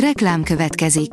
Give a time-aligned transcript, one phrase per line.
[0.00, 1.10] Reklám következik.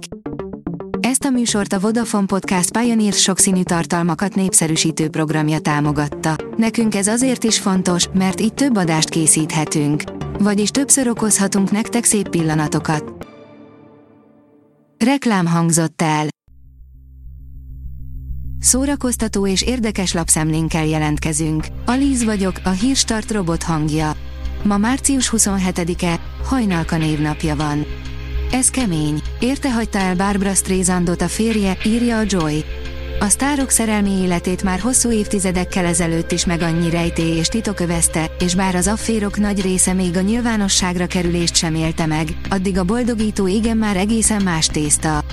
[1.00, 6.36] Ezt a műsort a Vodafone Podcast Pioneer sokszínű tartalmakat népszerűsítő programja támogatta.
[6.58, 10.04] Nekünk ez azért is fontos, mert így több adást készíthetünk.
[10.40, 13.28] Vagyis többször okozhatunk nektek szép pillanatokat.
[15.06, 16.28] Reklám hangzott el.
[18.60, 21.66] Szórakoztató és érdekes lapszemlénkkel jelentkezünk.
[21.86, 24.12] Alíz vagyok, a hírstart robot hangja.
[24.64, 27.86] Ma március 27-e, hajnalka névnapja van.
[28.54, 29.22] Ez kemény.
[29.40, 32.64] Érte hagyta el Barbara Streisandot a férje, írja a Joy.
[33.20, 37.84] A sztárok szerelmi életét már hosszú évtizedekkel ezelőtt is meg annyi rejtély és titok
[38.40, 42.84] és bár az afférok nagy része még a nyilvánosságra kerülést sem élte meg, addig a
[42.84, 45.24] boldogító igen már egészen más tészta.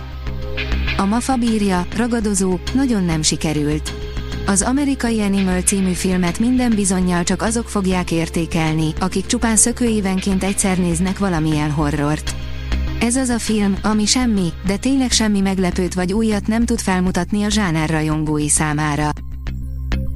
[0.96, 3.92] A Mafa bírja, ragadozó, nagyon nem sikerült.
[4.46, 10.78] Az amerikai Animal című filmet minden bizonyal csak azok fogják értékelni, akik csupán szökőévenként egyszer
[10.78, 12.34] néznek valamilyen horrort.
[13.00, 17.42] Ez az a film, ami semmi, de tényleg semmi meglepőt vagy újat nem tud felmutatni
[17.42, 19.08] a zsáner rajongói számára.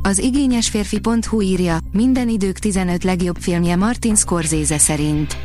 [0.03, 5.37] Az igényes férfi.hu írja, minden idők 15 legjobb filmje Martin Scorsese szerint.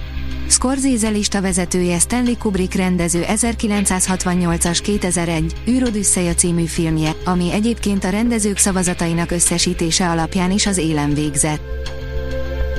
[0.48, 8.58] Scorsese lista vezetője Stanley Kubrick rendező 1968-as 2001 űrodüsszeja című filmje, ami egyébként a rendezők
[8.58, 11.62] szavazatainak összesítése alapján is az élen végzett.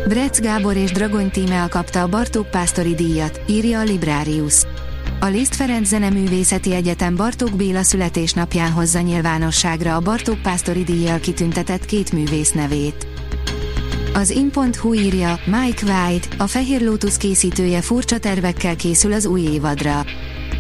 [0.09, 4.63] Bretz Gábor és Dragony tíme kapta a Bartók Pásztori díjat, írja a Librarius.
[5.21, 11.85] A Liszt Ferenc Zeneművészeti Egyetem Bartók Béla születésnapján hozza nyilvánosságra a Bartók Pásztori díjjal kitüntetett
[11.85, 13.07] két művész nevét.
[14.15, 20.05] Az in.hu írja, Mike White, a Fehér Lotus készítője furcsa tervekkel készül az új évadra.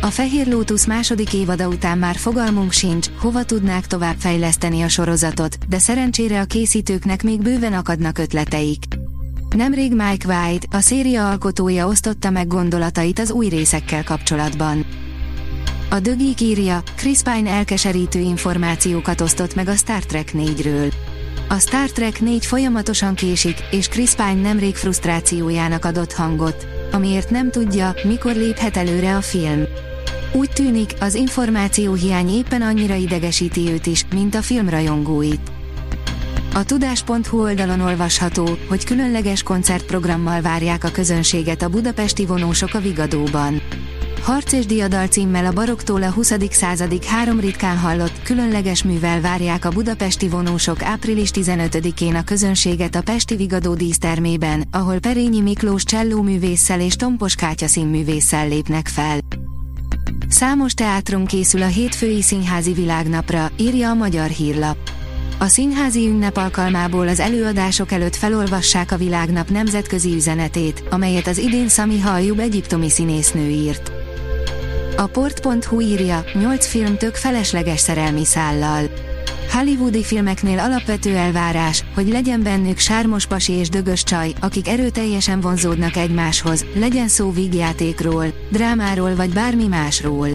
[0.00, 5.58] A Fehér Lotus második évada után már fogalmunk sincs, hova tudnák tovább fejleszteni a sorozatot,
[5.68, 8.99] de szerencsére a készítőknek még bőven akadnak ötleteik.
[9.56, 14.86] Nemrég Mike White, a széria alkotója osztotta meg gondolatait az új részekkel kapcsolatban.
[15.90, 20.92] A Dögik írja, Chris Pine elkeserítő információkat osztott meg a Star Trek 4-ről.
[21.48, 27.50] A Star Trek 4 folyamatosan késik, és Chris Pine nemrég frusztrációjának adott hangot, amiért nem
[27.50, 29.62] tudja, mikor léphet előre a film.
[30.32, 35.59] Úgy tűnik, az információ hiány éppen annyira idegesíti őt is, mint a filmrajongóit.
[36.54, 43.62] A tudás.hu oldalon olvasható, hogy különleges koncertprogrammal várják a közönséget a budapesti vonósok a Vigadóban.
[44.22, 46.32] Harc és diadal címmel a baroktól a 20.
[46.50, 53.02] századig három ritkán hallott, különleges művel várják a budapesti vonósok április 15-én a közönséget a
[53.02, 59.18] Pesti Vigadó dísztermében, ahol Perényi Miklós csellóművésszel és Tompos Kátya színművésszel lépnek fel.
[60.28, 64.99] Számos teátrum készül a hétfői színházi világnapra, írja a Magyar Hírlap.
[65.42, 71.68] A színházi ünnep alkalmából az előadások előtt felolvassák a világnap nemzetközi üzenetét, amelyet az idén
[71.68, 73.92] Sami Haljub egyiptomi színésznő írt.
[74.96, 78.82] A port.hu írja, 8 film tök felesleges szerelmi szállal.
[79.52, 85.96] Hollywoodi filmeknél alapvető elvárás, hogy legyen bennük sármos pasi és dögös csaj, akik erőteljesen vonzódnak
[85.96, 90.28] egymáshoz, legyen szó vígjátékról, drámáról vagy bármi másról.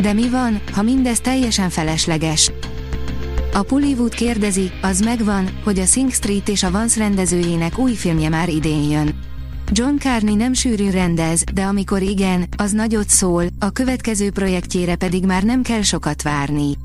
[0.00, 2.50] De mi van, ha mindez teljesen felesleges?
[3.56, 8.28] A Pullywood kérdezi, az megvan, hogy a Sing Street és a Vance rendezőjének új filmje
[8.28, 9.14] már idén jön.
[9.70, 15.24] John Carney nem sűrűn rendez, de amikor igen, az nagyot szól, a következő projektjére pedig
[15.24, 16.76] már nem kell sokat várni.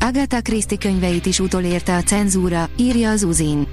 [0.00, 3.66] Agatha Christie könyveit is utolérte a cenzúra, írja az Uzin.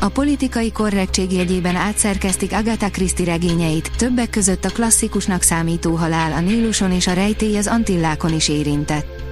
[0.00, 6.40] A politikai korrektség jegyében átszerkeztik Agatha Christie regényeit, többek között a klasszikusnak számító halál a
[6.40, 9.31] Níluson és a rejtély az Antillákon is érintett.